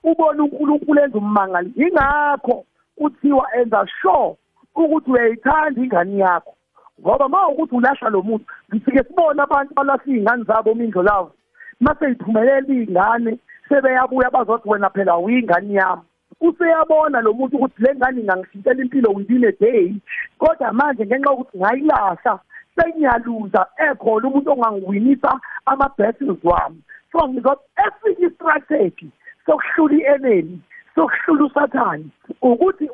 [0.03, 1.73] Ubone unkulunkulu enza ummangali.
[1.75, 2.65] Yingakho
[2.95, 4.35] kuthiwa enza sure
[4.75, 6.52] ukuthi uyayithanda ingane yakho.
[7.01, 11.32] Ngoba ma ukuthi ulahla lo muntu ngifike sibone abantu balahla iy'ngane zabo mindlo lavo
[11.79, 16.01] mase yiphumelela iy'ngane sebeyabuya bazothi wena phela uyingane yami.
[16.41, 19.95] Useyabona lo muntu ukuthi le ngane ingangishintshela impilo within a day.
[20.39, 22.39] Kodwa manje ngenxa yokuthi ngayilahla
[22.75, 25.32] sengiyaluza ekhona umuntu ongangiwinisa
[25.65, 26.82] ama-battles wami.
[27.12, 29.08] So ngizothi esinye istrategy
[29.45, 30.60] sokuhlula i-enemy
[30.95, 32.06] sokuhlula usathane
[32.41, 32.89] ukuthi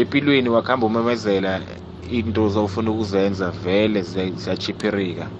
[0.00, 1.52] Empilweni wakuhamba umemezela
[2.02, 5.32] into zawufuna ukuzenza vele ziyachipherika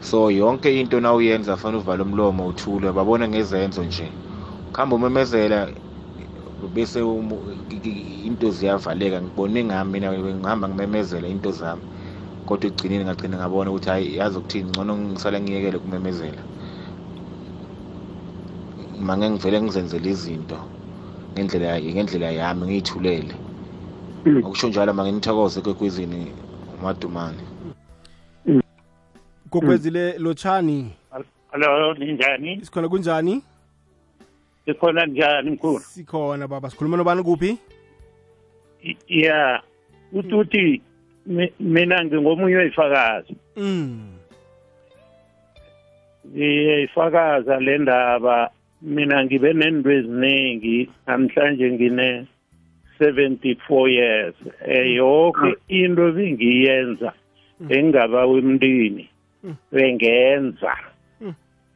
[0.00, 4.12] so yonke into na uyenza fanele uvale umlomo uthule babona ngezenzo nje.
[4.72, 5.68] Kuhamba umemezela
[6.74, 7.00] bese
[8.28, 9.22] into ziyavaleka.
[9.22, 11.82] Ngibone ngami mina ngihamba ngimemezela into zami.
[12.46, 16.42] Kodwa ekugcineni ngagcina ngabona ukuthi hayi yazi ukuthini ngcono ngisale ngiyekele kumemezela
[19.00, 20.58] mange ngivele ngizenzele izinto
[21.32, 23.34] ngendlela ngendlela yami ngiyithulele.
[24.44, 26.32] Okusho njalo mange nithokoze kwekwizini
[26.80, 27.42] umadumane.
[29.50, 30.92] Gogwezile lotshani.
[31.52, 32.60] Hello, ninjani?
[32.64, 33.42] sikhona kunjani?
[34.64, 35.78] Sikhona njani mkhulu?
[35.80, 36.70] sikhona baba.
[36.70, 37.58] Sikhuluma nobani kuphi?
[38.84, 39.62] I- Yeah,
[40.12, 40.82] ututhi
[41.26, 43.36] mi- mina ngingomunye weyifakazi.
[43.56, 44.06] mm.
[46.28, 48.50] Ngiyifakaza le ndaba.
[48.82, 52.26] Mina ngibe nento eziningi namhlanje ngine
[53.00, 54.34] 74 years.
[54.66, 57.12] Eh yonke into ebingiyenza
[57.68, 59.08] engingaba wemndini
[59.72, 60.72] bengenza.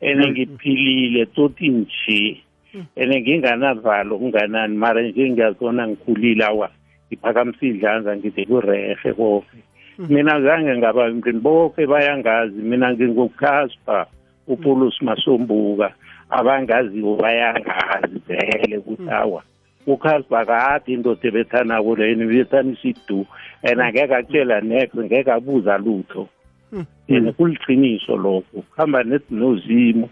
[0.00, 2.40] ene ngiphilile toti nje.
[2.96, 6.68] Ene nginganavalo kunganani mara nje ngiyazona ngikhulile awa
[7.08, 9.58] ngiphakamisa idlanza ngithi kurehe koke
[9.98, 12.62] mina zange ngaba emntwini bonke bayangazi.
[12.62, 14.06] Mina ngingukaspa
[14.46, 15.94] upulus masombuka.
[16.38, 19.42] Abangaziwo bayangazi vele ukuthi awa
[19.86, 23.26] ukaspa kade indoda ebethanako leni bethanisa idu
[23.62, 26.28] and angeke akutshela next ngeke abuza lutho
[27.08, 30.08] yena kuliqiniso lokho kuhamba nozimo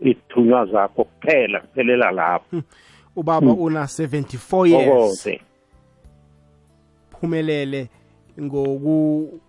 [0.00, 2.62] ithunywa zakho kuphela kuphelela lapho.
[3.16, 5.28] Ubaba una 74 years.
[7.10, 7.88] Phumelele
[8.40, 9.40] ngoku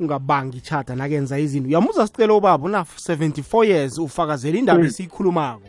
[0.00, 4.84] ungabangi ichata nakenza izinto uyamuza sicelo ubaba una 74 years ufakazela indaba Mm.
[4.86, 5.62] esiyikhulumako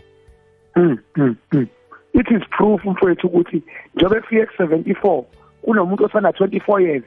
[0.76, 1.68] Mm, mm, mm.
[2.14, 3.64] it is proof mfowethu ukuthi
[3.96, 5.24] njengoba efike ku-74
[5.62, 7.04] kunomuntu osana 24 years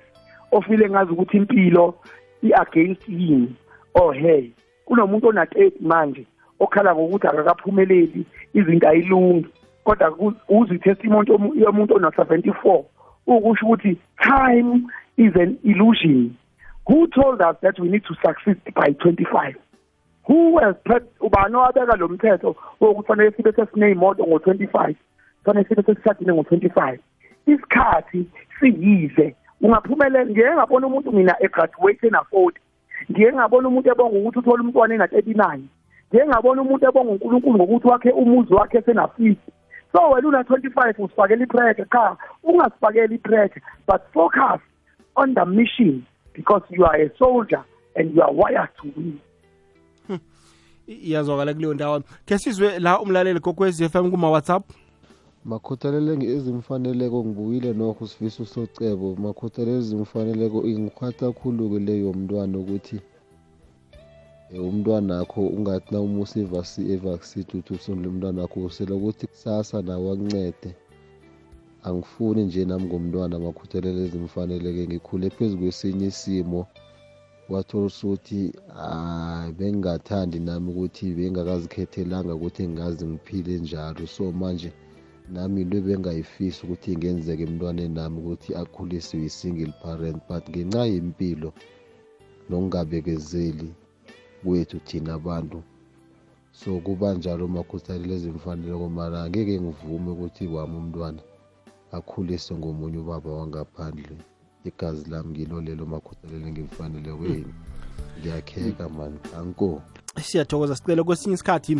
[0.52, 1.94] ofile ngazi ukuthi impilo
[2.42, 3.54] i-against yini
[3.94, 4.50] or hey
[4.84, 6.26] kunomuntu ona-30 manje
[6.60, 9.46] okhala ngokuthi akakaphumeleli izinto ayilungi
[9.84, 12.82] kodwa ku- uzwa i-testimony yomu- yomuntu ona-74
[13.26, 14.82] ukusho ukuthi time
[15.16, 16.30] is an illusion
[16.88, 19.54] who told us that we need to succeed by 25
[20.26, 20.76] who has
[21.20, 24.94] ubani owabeka lo mthetho wokuthi fanele sibe sesiney'moto ngo-25
[25.44, 26.98] fanele sibe sesishadile ngo-25
[27.48, 28.26] isikhathi
[28.60, 29.34] siyize.
[29.60, 32.60] Ungaphumelela ngike ngabona umuntu mina egraduate ena-forty.
[33.10, 35.64] Ngike ngabona umuntu ebonga ukuthi uthole umntwana ena-thirty-nine.
[36.12, 39.52] Ngike ngabona umuntu ebonga unkulunkulu ngokuthi wakhe umuzi wakhe sena-fifty.
[39.92, 44.60] So wena una-twenty-five usifakela ipressure cha ungasifakeli ipressure but focus
[45.16, 46.06] on the mission.
[46.38, 47.64] Because you are a soldier
[47.96, 49.18] and you are wired to win.
[50.86, 52.02] Iyazwakala kuleyo ndawo.
[52.26, 54.64] Ke sizwe la umlaleli kokwez f m kuma-whatsapp.
[55.44, 59.16] Makhuthalele ezimfaneleko ngibuyile nokho sifiso socebo.
[59.16, 63.00] Makhuthalele ezimfaneleko ingikhwatha khulu-ke leyo mntwana ukuthi
[64.52, 70.12] eh, umntwana akho ungathi na umusa evaccine uthi usondele umntwana akho usela ukuthi kusasa nawe
[70.12, 70.74] akuncede.
[71.86, 76.60] Angifuni nje nami ngomntwana makhuthalele ezimfaneleke ngikhule phezu kwesinye isimo.
[77.52, 78.40] Wathola usuthi
[78.80, 84.02] hayi bengingathandi nami ukuthi bengakazikhethelanga ukuthi ngingazi ngiphile njalo.
[84.14, 84.70] So manje
[85.34, 91.50] nami into ebengayifisi ukuthi ingenzeka emntwaneni nami ukuthi akhuliswe yi-single parent but ngenxa yempilo
[92.48, 93.68] nokungabekezeli
[94.42, 95.58] kwethu thina abantu
[96.58, 101.22] so kuba njalo makhuthalelo ezimfaneleko mara angeke ngivume ukuthi wami umntwana.
[101.92, 104.16] Akhuliswe ngomunye ubaba wangaphandle.
[104.64, 107.52] Igazi lami ngilo lelo makhuthalele ngimfanele kwenu
[108.20, 109.82] ngiyakheka mani anko.
[110.22, 111.78] Siyathokoza sicele kwesinye isikhathi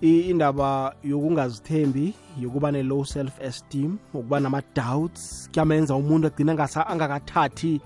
[0.00, 6.52] indaba yokungazithembi yokuba ne-low self esteem ukuba nama-doubts kuyamenza umuntu agcina
[6.86, 7.80] angakathathi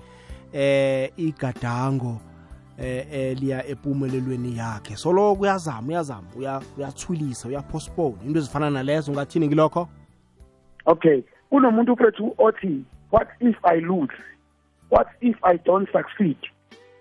[0.52, 2.20] eh igadango
[2.78, 4.96] eh eliya empumelelweni yakhe.
[4.96, 9.88] Soloko kuyazama uyazama uya- uyathulisa uyapostpone into ezifana nalezo ungathini ngilokho?
[10.86, 14.16] Okay kunomuntu mfethu othi what if i lose?
[14.90, 16.36] What if i don't succeed?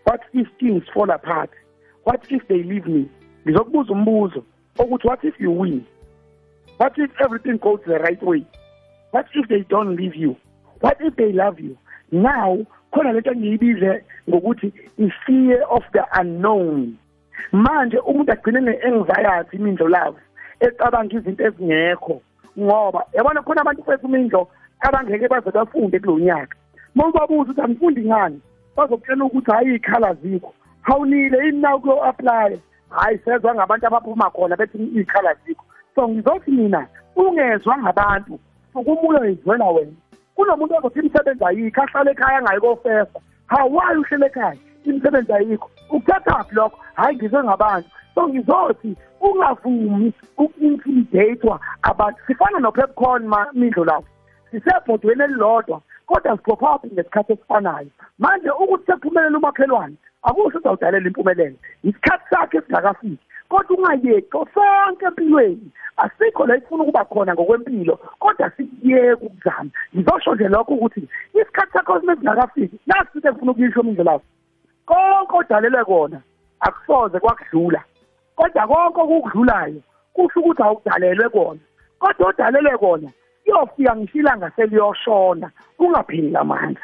[0.05, 1.49] What if things fall apart?
[2.03, 3.09] What if they leave me?
[3.45, 4.43] Ngizokubuza umbuzo
[4.79, 5.85] ukuthi what if you win?
[6.77, 8.45] What if everything goes the right way?
[9.11, 10.35] What if they don't leave you?
[10.81, 11.77] What if they love you?
[12.11, 16.97] Now khona lento engiyibize ngokuthi i-fear of the unknown.
[17.51, 20.17] Manje umuntu agcine ne-anxiety imindlo love
[20.59, 22.21] ecabanga izinto ezingekho
[22.59, 24.47] ngoba yabona khona abantu fethu imindlo
[24.79, 26.55] abangeke baze bafunde kulo nyaka.
[26.95, 28.41] Uma ubabuza ukuthi angifundi ngani
[28.75, 32.57] bazokutshela ukuthi hhayi iy'khala zikho hawunile yini na kuyo-aplya
[32.89, 38.39] hhayi sezwa ngabantu abaphuma khona bethi iy'khala zikho so ngizothi mina ungezwa ngabantu
[38.75, 39.91] ukumulo uyizwela wena.
[40.35, 44.57] Kunomuntu ozothi imisebenzi ayikho ahlale ekhaya angayikofesa hawayi uhlele ekhaya?
[44.85, 45.69] Imisebenzi ayikho.
[45.89, 46.77] Ukuthathaphi lokho?
[46.95, 47.89] Hhayi ngizwe ngabantu.
[48.15, 52.19] So ngizothi ungavumi uku-intimidatwa abantu.
[52.27, 54.07] Sifana no-pepcorn mindlo lapho
[54.51, 57.87] sisebhodweni elilodwa kodwa siphophapi ngesikhathi esifanayo.
[58.19, 61.55] Manje ukuthi sekuphumelela umakhelwane akusho uzawudalela impumelelo.
[61.83, 63.17] Isikhathi sakhe esingakafiki
[63.49, 65.71] kodwa ungayeki sonke empilweni.
[65.97, 69.69] Asikho la ifuna ukuba khona ngokwempilo kodwa sikuyeke ukuzama.
[69.95, 74.19] Ngizosho nje lokho ukuthi isikhathi sakho singakafiki nasi into engifuna ukuyisho mindlela
[74.85, 76.21] konke odalelwe kona
[76.59, 77.83] akusoze kwakudlula.
[78.35, 79.81] Kodwa konke okukudlulayo
[80.13, 81.59] kusho ukuthi awudalelwe kona.
[81.99, 83.09] Kodwa odalelwe kona
[83.43, 86.81] kuyofika ngisho ilanga seliyoshona ungapheli amandla.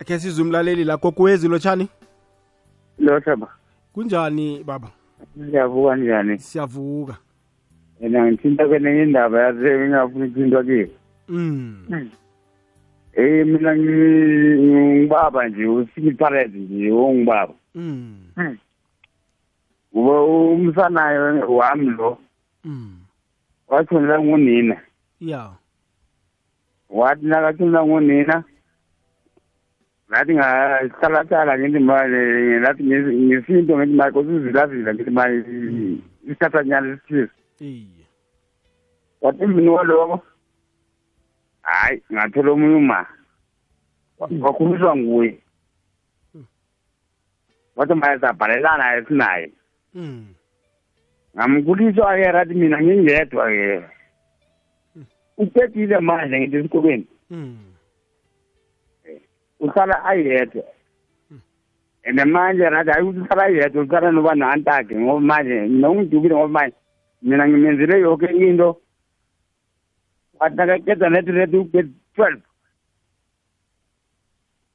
[0.00, 1.88] Akhe sizwe umlaleli la gogwezi lotshani
[2.98, 3.48] lothaba
[3.92, 4.88] kunjani baba?
[5.50, 6.38] Siyavuka njani?
[6.38, 7.16] Siyavuka.
[8.00, 10.88] Yena ngithinta kwenenye indaba yaze ngingafuni ukuthintwa kiyo.
[11.28, 12.10] Mm
[13.14, 14.58] eh mina ngi-
[15.00, 18.16] ngibaba nje usikiparete nje ongibaba mm
[19.92, 22.18] kuba umsanayo wami lo
[22.64, 22.98] mm.
[23.68, 24.76] wathonela ngunina
[25.20, 25.50] ya.
[26.90, 28.44] Wathi nakathonela ngunina
[30.10, 32.20] ngathi ngahlalahlala ngithi manje
[32.60, 35.38] ngathi ngisi- ngisinto ngithi manje kosizilazila ngithi manje
[36.24, 38.04] isikhathanyana esithize iye.
[39.20, 40.20] Wathi emvini kwaloko
[41.62, 43.06] hayi ngathola omunye uma
[44.40, 45.38] wakhuliswa nguye.
[47.76, 49.52] Wathi manje sabhalelana esinaye
[49.94, 50.26] mm
[51.36, 53.84] ngamkhuliswa-ke rathi mina ngingedwa-ke
[55.38, 57.72] uqedile manje ngithi esikolweni mm
[59.62, 60.64] uhlala ayedwa.
[62.04, 66.48] And manje rathi hayi ukuthi uhlala ayedwa uhlala noba nantakhe ngoba manje mina ungidukile ngoba
[66.48, 66.76] manje
[67.22, 68.76] mina ngimenzele yoke into.
[70.40, 72.42] Wathi nakaqeda nethi nethi ugrade twelve.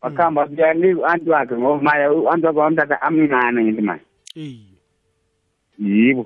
[0.02, 4.06] Wakuhamba kuyali u-anti wakhe ngoba manje u-anti wakhe wamthatha amncane ngithi manje.
[5.80, 6.26] Iye yibo.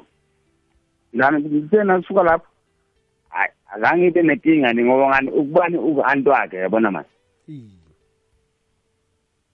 [1.15, 2.47] Ngani ngithe nasuka lapho
[3.29, 7.15] hayi azange ibe nenkinga ni ngoba ngani ukubani uku-anti wakhe yabona manje?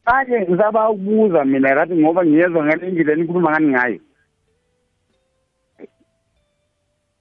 [0.06, 4.00] Manje ngisaba ukubuza mina rathi ngoba ngiyezwa ngale ndlela nikhuluma ngani ngayo.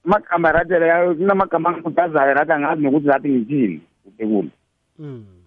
[0.05, 4.49] Amagama rathi layo kunamagama angikhuthazayo rathi angazi nokuthi rathi ngithini kutekule
[4.99, 5.37] mm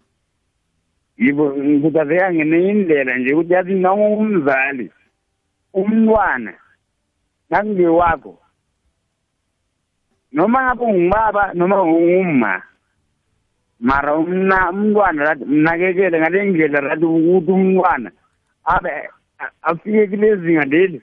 [1.20, 4.86] yibo ngikhuthazeka ngenenye indlela nje ukuthi yathi noma umzali
[5.74, 6.52] umntwana
[7.50, 8.38] nakungewakho
[10.32, 12.62] noma ngabe ungubaba noma ungumma
[13.80, 18.10] mara umna umntwana rathi mnakekele ngale ndlela rathi ukuthi umntwana
[18.64, 18.90] abe
[19.62, 21.02] afike kulezinga leli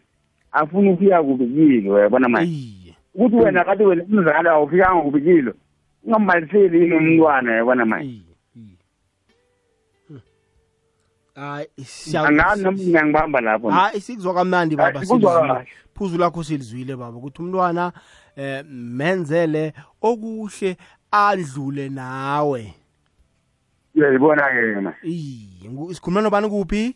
[0.52, 2.95] afuna ukufika kubikile uyabona manje?
[3.16, 5.54] Ukuthi wena kati wena umzali awufikanga kubikile
[6.04, 8.27] ungamaliseli yini umntwana uyabona manje
[11.38, 11.68] hayi
[12.18, 13.70] angani noma ngiyangibamba lapho.
[13.70, 15.54] Hayi sikuzwa kamnandi baba Hayi, sikuzwa silizwile.
[15.54, 15.68] kahle.
[15.94, 17.92] phuzu lakho silizwile baba ukuthi umntwana
[18.36, 20.78] eh menzele okuhle
[21.12, 22.74] adlule nawe.
[23.96, 24.94] Uyayibona-ke yena?
[25.04, 26.96] Iye ngu- sikhuluma nobani kuphi?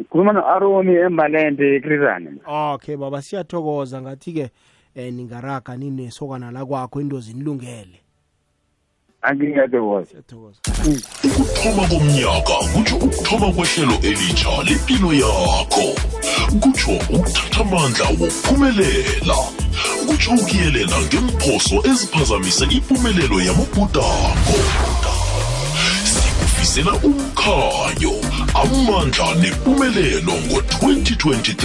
[0.00, 4.02] Ngikhuluma no-aroni embalende ekrizane okay baba siyathokoza.
[4.02, 4.50] Ngathi-ke
[4.94, 8.00] eh ningaraga ninesokana la kwakho into zinilungele
[9.22, 10.58] angingetokoza siyathokoza
[11.24, 15.86] ukuthoma komnyaka kutsho ukuthoma kwehlelo elitsha lempilo yakho.
[16.60, 19.38] Kutsho ukuthatha amandla wokuphumelela.
[20.06, 24.58] Kutsho ukuyelela ngemphoso eziphazamise impumelelo yamabhudakho
[26.68, 28.14] sivezela umkhanyo
[28.54, 31.64] amandla nempumelelo ngo-2023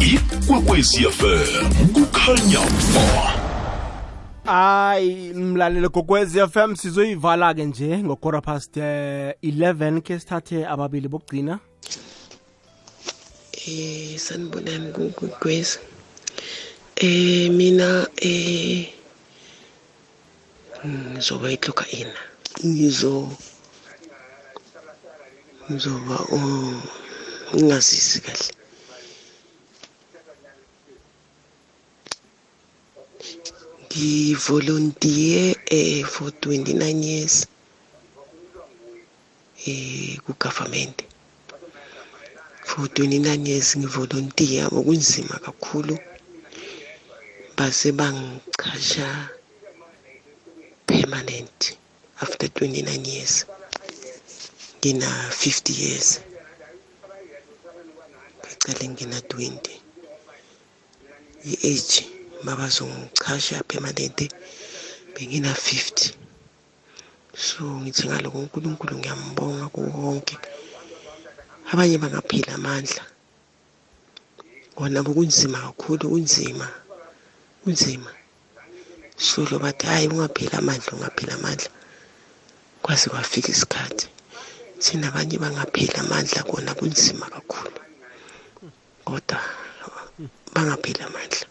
[0.00, 2.62] ikwekwecfm kukhanya
[2.94, 3.41] ba
[4.44, 11.58] hayi mlalelo gogwez FM sizoyivala ke nje ngokora past eh, 11 ke sithathe ababili bokugcina.
[13.66, 15.78] Eh sanibonani kugweza
[16.96, 18.88] eh mina eh
[20.86, 22.18] ngizoba itloka ina.
[22.66, 23.28] Ngizo
[25.70, 26.82] ngizoba um,
[27.54, 28.61] ngingazisi kahle.
[33.92, 35.42] Ngivolontiye
[35.78, 37.34] eh for 29 years
[39.68, 40.96] eh ku-government.
[42.64, 45.94] For 29 years ngivolontiya okunzima kakhulu.
[47.56, 49.08] Base bangichasha
[50.88, 51.76] permanent
[52.24, 53.44] after 29 years.
[54.80, 56.08] Ngina 50 years.
[58.40, 59.82] Ngicale ngina 20
[61.52, 64.18] i-age mabazongichasha permanent
[65.14, 66.12] bengina 50
[67.34, 70.36] so ngithi ngaloko unkulunkulu ngiyambonga kuwonke
[71.72, 73.02] abanye bangaphila amandla.
[74.76, 76.66] Kona bokunzima kakhulu kunzima
[77.62, 78.10] kunzima.
[79.16, 81.70] Solo bathi hayi ungaphila amandla ungaphila amandla.
[82.82, 84.06] Kwaze kwafika isikhathi.
[84.82, 87.78] Thina abanye bangaphila amandla kona kunzima kakhulu.
[89.06, 89.38] Kodwa
[90.54, 91.46] bangaphila amandla.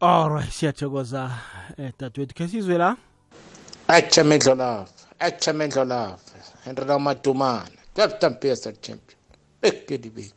[0.00, 1.30] Alright siyathokoza
[1.78, 2.96] eh dadewethu khe sizwe la?
[3.88, 6.22] Achamedlo love achamedlo love
[6.64, 7.68] henry madumana.
[7.94, 9.20] Captain psr champion
[9.62, 10.32] ekedi big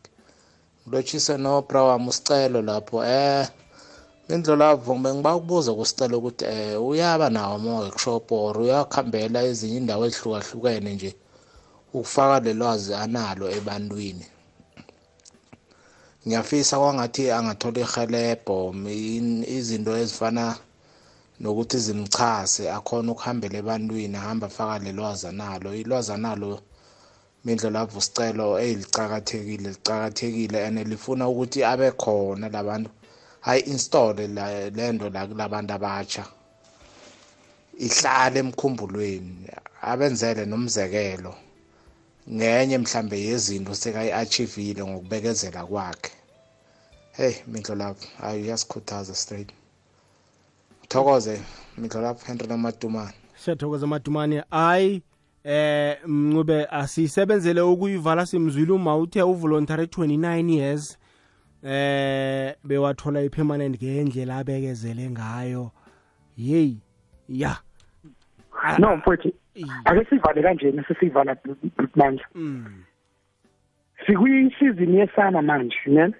[0.87, 3.47] ngilotshise nopra wami usicelo lapho eh.
[4.29, 11.15] Indlolavo bengiba ukubuza kusicelo ukuthi eh uyaba nawo ama-workshop or uyakhambela ezinye indawo ezihlukahlukene nje
[11.93, 14.25] ukufaka lelwazi analo ebantwini?
[16.25, 18.57] Ngiyafisa kwangathi angathola ihelebho
[19.57, 20.45] izinto ezifana
[21.41, 25.69] nokuthi zimchase akhona ukuhambela ebantwini ahamba afaka lelwazi analo.
[25.81, 26.61] Ilwazi analo
[27.45, 32.89] mindlolavu sicelo eyilicakathekile licakathekile and lifuna ukuthi abe khona labantu
[33.49, 34.23] ayi-installe
[34.77, 36.23] lento la kulabantu abatsha.
[37.85, 39.47] Ihlale emkhumbulweni
[39.81, 41.33] abenzele nomzekelo.
[42.31, 46.11] Ngenye mhlambe yezinto sekayi-achivile ngokubekezela kwakhe.
[47.11, 49.51] Hey mindlo lapho hayi uyasikhuthaza straight.
[50.87, 51.41] Thokoze
[51.77, 53.13] mindlo lapho henry nomadumane.
[53.35, 54.43] Siyathokoza madumane.
[54.49, 55.01] Hayi
[55.43, 60.97] eh mncube asisebenzele ukuyivala simzwile uma uthe uvoluntary 29 years
[61.63, 65.71] eh bewathola ipermanent ngendlela abekezele ngayo.
[66.37, 66.77] Yeyi
[67.29, 67.57] ya.
[68.79, 69.31] No mfowethu
[69.85, 71.35] ake sivale kanjena sesivala
[71.95, 72.23] manje.
[74.05, 76.13] Sikuyisizini yesana manje ne?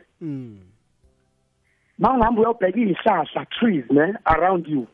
[1.98, 4.88] Mawungihamba uyobheka iy'hlahla trees ne around you.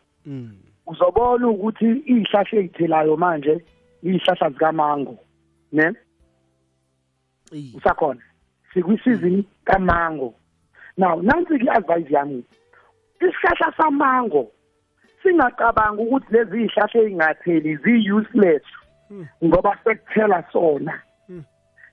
[0.87, 3.65] Uzobona ukuthi iy'hlahla ey'thelayo manje
[4.03, 5.17] iy'hlahla zikamango
[5.71, 5.91] ne?
[7.73, 8.21] Usakhona?
[8.73, 10.33] Sikwisizini kamango.
[10.97, 12.43] Now nansi-ke i-advice yami
[13.21, 14.51] isihlahla samango
[15.29, 18.65] singacabangi ukuthi lezi iy'hlahla ey'ngatheli zi-useless
[19.43, 20.93] ngoba sekuthela sona.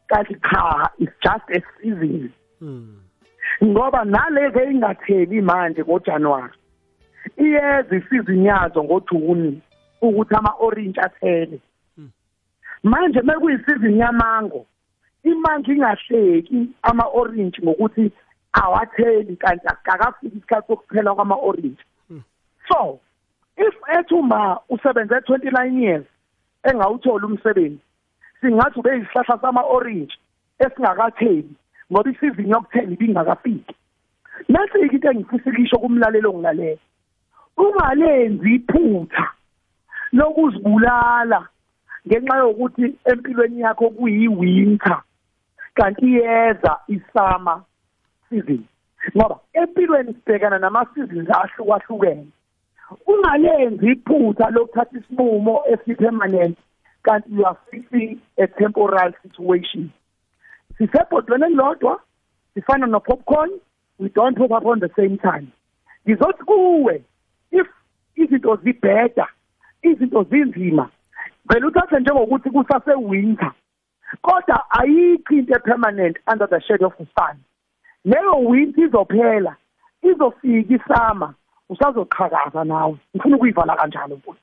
[0.09, 2.33] Kanti cha it's just a season.
[3.65, 6.57] Ngoba nalezi ey'ngatheli manje ngojanuwari
[7.37, 9.61] iyeza isizini yazo ngoJuni
[10.01, 11.61] ukuthi ama-orange athele.
[12.83, 14.67] Manje mekuyisizini yamango
[15.25, 18.13] imango ingahleki ama-orange ngokuthi
[18.53, 21.83] awatheli kanti akakafiki isikhathi sokuphela kwama-orange.
[22.69, 23.01] So
[23.57, 26.07] if ethu ma usebenze 29 years
[26.63, 27.81] engawuthola umsebenzi
[28.41, 30.15] singathi ube isihlahla sama-orange
[30.59, 31.55] esingakatheli
[31.93, 33.75] ngoba isizini yokuthela ibingakafiki.
[34.49, 36.79] Nasi-ke into engifisa ukisho kumlalelo ongilalela
[37.57, 39.27] ungalenzi iphutha
[40.13, 41.49] lokuzibulala
[42.07, 45.03] ngenxa yokuthi empilweni yakho kuyi-winter
[45.75, 47.65] kanti iyeza isama
[48.29, 48.65] season
[49.17, 52.27] ngoba empilweni sibhekana nama-seasons ahlukahlukene.
[53.07, 56.59] Ungalenzi iphutha lokuthatha isinqumo esi-permanent
[57.03, 59.91] kanti you are fixing a temporal situation.
[60.79, 62.01] Sisebhodweni elilodwa
[62.55, 63.51] sifana no-popcorn
[63.99, 65.49] we don't pop up on the same time.
[66.07, 67.03] Ngizothi kuwe
[67.51, 67.67] if
[68.17, 69.29] izinto zibheda
[69.83, 70.91] izinto zinzima
[71.49, 73.53] vele uthathe njengokuthi kusase-winter
[74.23, 77.37] kodwa ayikho into epermanent under the shade of the sun.
[78.05, 79.57] Leyo winter izophela
[80.03, 81.35] izofika isama
[81.69, 82.97] usazoqhakaza nawe.
[83.17, 84.43] Ngifuna ukuyivala kanjalo mfowethu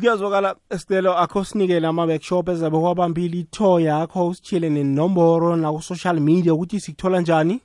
[0.00, 7.20] kuyazwakala sicelo akho sinikele ama-workshop ezabe kwabambile itho yakho usitshile nenomboro naku-social media ukuthi sikuthola
[7.20, 7.60] njani?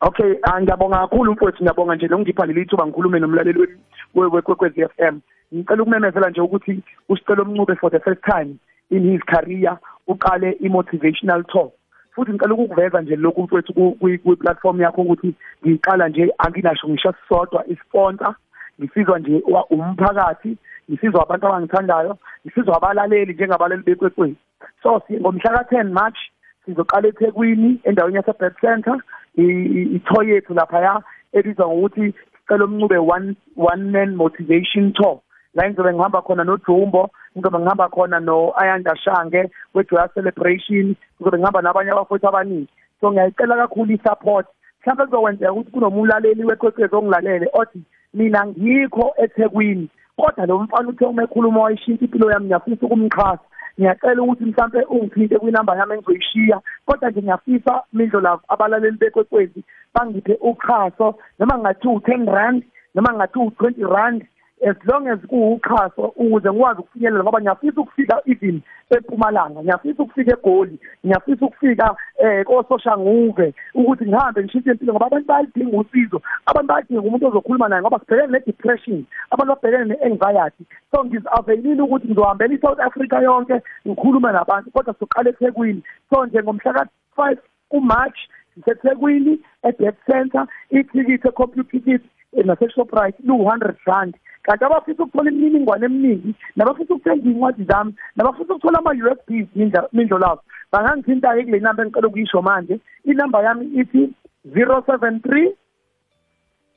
[0.00, 3.78] Okay ah, ngiyabonga kakhulu mfowethu ngiyabonga nje nokungipha leli thuba ngikhulume nomlaleli wemi-
[4.14, 5.20] we- wekwekwezi f m.
[5.54, 8.56] Ngicela ukumemezela nje ukuthi usicelo omncube for the first time
[8.90, 11.70] in his career uqale i-motivational tour
[12.16, 15.34] futhi ngicela ukukuveza nje lokhu mfowethu ku- kwi- kwi-platform yakho ukuthi
[15.66, 18.34] ngiqala nje anginasho ngisho sisodwa isponsor
[18.80, 20.56] ngisizwa nje wa- umphakathi
[20.90, 24.36] ngisizwa abantu abangithandayo ngisizwa abalaleli njengabalali bekwekwezi
[24.82, 26.18] so si- ngomhla ka-10 march
[26.64, 28.96] sizoqala ethekwini endaweni yase-bird center
[29.36, 29.42] i-
[29.78, 31.02] i- itho yethu laphaya
[31.32, 35.18] ebizwa ngokuthi sicela omncube one one man motivation tour.
[35.56, 41.90] La ngizobe ngihamba khona nojumbo ngizobe ngihamba khona no-ayanda shange we-joya celebration ngizobe ngihamba nabanye
[41.90, 42.68] abafowethu abaningi.
[43.00, 44.46] So ngiyayicela kakhulu i-support.
[44.80, 47.80] Mhlawumbe kuzokwenzeka ukuthi kunomlaleli wekwekwezi ongilalele othi
[48.14, 49.88] mina ngikho ethekwini.
[50.16, 53.46] Kodwa lo mfana uthe uma ekhuluma wayishintsha impilo yami ngiyafisa ukumxhasa.
[53.78, 56.60] Ngiyacela ukuthi mhlampe ungithinte kwinamba yami engizoyishiya.
[56.86, 61.14] Kodwa nje ngiyafisa mindlo lavo abalaleli bekwekwezi bangiphe uxhaso.
[61.38, 62.62] Noma ngathi u-ten rand
[62.94, 64.24] noma ngathi u-twenty rand
[64.64, 70.80] as long as kuwuxhaso ukuze ngikwazi ukufinyelela ngoba ngiyafisa ukufika even empumalanga ngiyafisa ukufika egoli
[71.04, 76.22] ngiyafisa ukufika um kososhanguve ukuthi ngihambe ngishintshe impilo ngoba abantu bayalidinga usizo.
[76.46, 80.64] Abantu bayadinga umuntu ozokhuluma naye ngoba sibhekene ne-depression abantu babhekene ne-anxiety.
[80.90, 85.82] So ngizi-availile ukuthi ngizohambela i-south africa yonke ngikhulume nabantu kodwa soqala ethekwini.
[86.10, 87.38] So nje ngomhla ka-five
[87.68, 88.18] kumarch
[88.54, 92.02] sisethekwini e-debt center ithikithi e-computer ticket
[92.42, 94.14] nase-shoprite liwu-hundred rand.
[94.42, 99.48] Kanti abafisa ukuthola imininingwane eminingi nabafisa ukuthenga iy'ncwadi zami nabafisa ukuthola ama-u s bs
[99.92, 102.80] mindlo labo bangangithinta-ke kule namba engicela ukuyisho manje.
[103.04, 104.14] Inamba yami ithi
[104.54, 105.50] zero seven three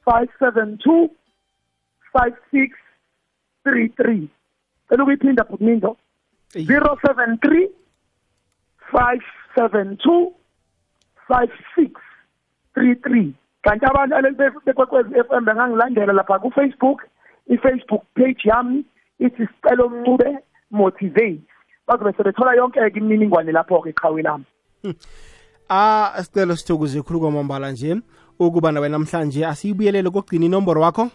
[0.05, 1.09] five seven two
[2.13, 2.73] five six
[3.63, 4.29] three three.
[4.89, 5.97] Cela ukuyiphinda bhutmindo
[6.49, 7.67] zero seven three
[8.91, 9.21] five
[9.55, 10.33] seven two
[11.27, 11.91] five six
[12.73, 13.33] three three
[13.69, 17.05] kanti abalaleli bekwekwezi f m bengangilandela lapha ku-facebook.
[17.49, 18.85] I-facebook page yami
[19.19, 20.37] ithi sicelo mncube
[20.71, 21.41] motivate.
[21.87, 24.45] Bazobe sebethola yonke-ke imininingwane lapho-ke eqhawe lami.
[25.71, 28.01] Ah sicelo sithokoze khulu kwamambala nje.
[28.39, 31.09] Ukuba nawe namhlanje asiyibuyelele kokugcina inomboro wakho?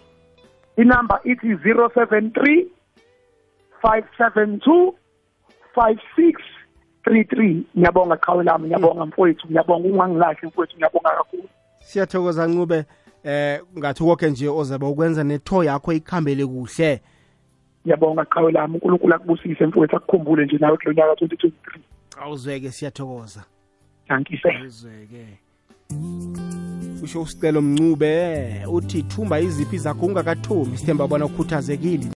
[0.77, 2.71] Inamba ithi zero seven three
[3.83, 4.95] five seven two
[5.75, 6.41] five six
[7.05, 7.67] three three.
[7.77, 11.49] Ngiyabonga qhawe lami ngiyabonga mfowethu ngiyabonga ungangilahle mfowethu ngiyabonga kakhulu.
[11.85, 12.85] Siyathokoza ncube
[13.25, 17.01] eh ngathi konke nje ozabe ukwenza netho yakho ikhambele kuhle.
[17.87, 21.83] Ngiyabonga qhawe lami unkulunkulu akubusise mfowethu akukhumbule nje nawe kulo nyaka twenty twenty three
[22.23, 23.45] awuzweke siyathokoza.
[24.09, 25.27] Dankise awuzweke.
[27.03, 32.05] Usho usicelo mncube uthi thumba iziphi zakho ungakathumi sithemba bona ukhuthazekile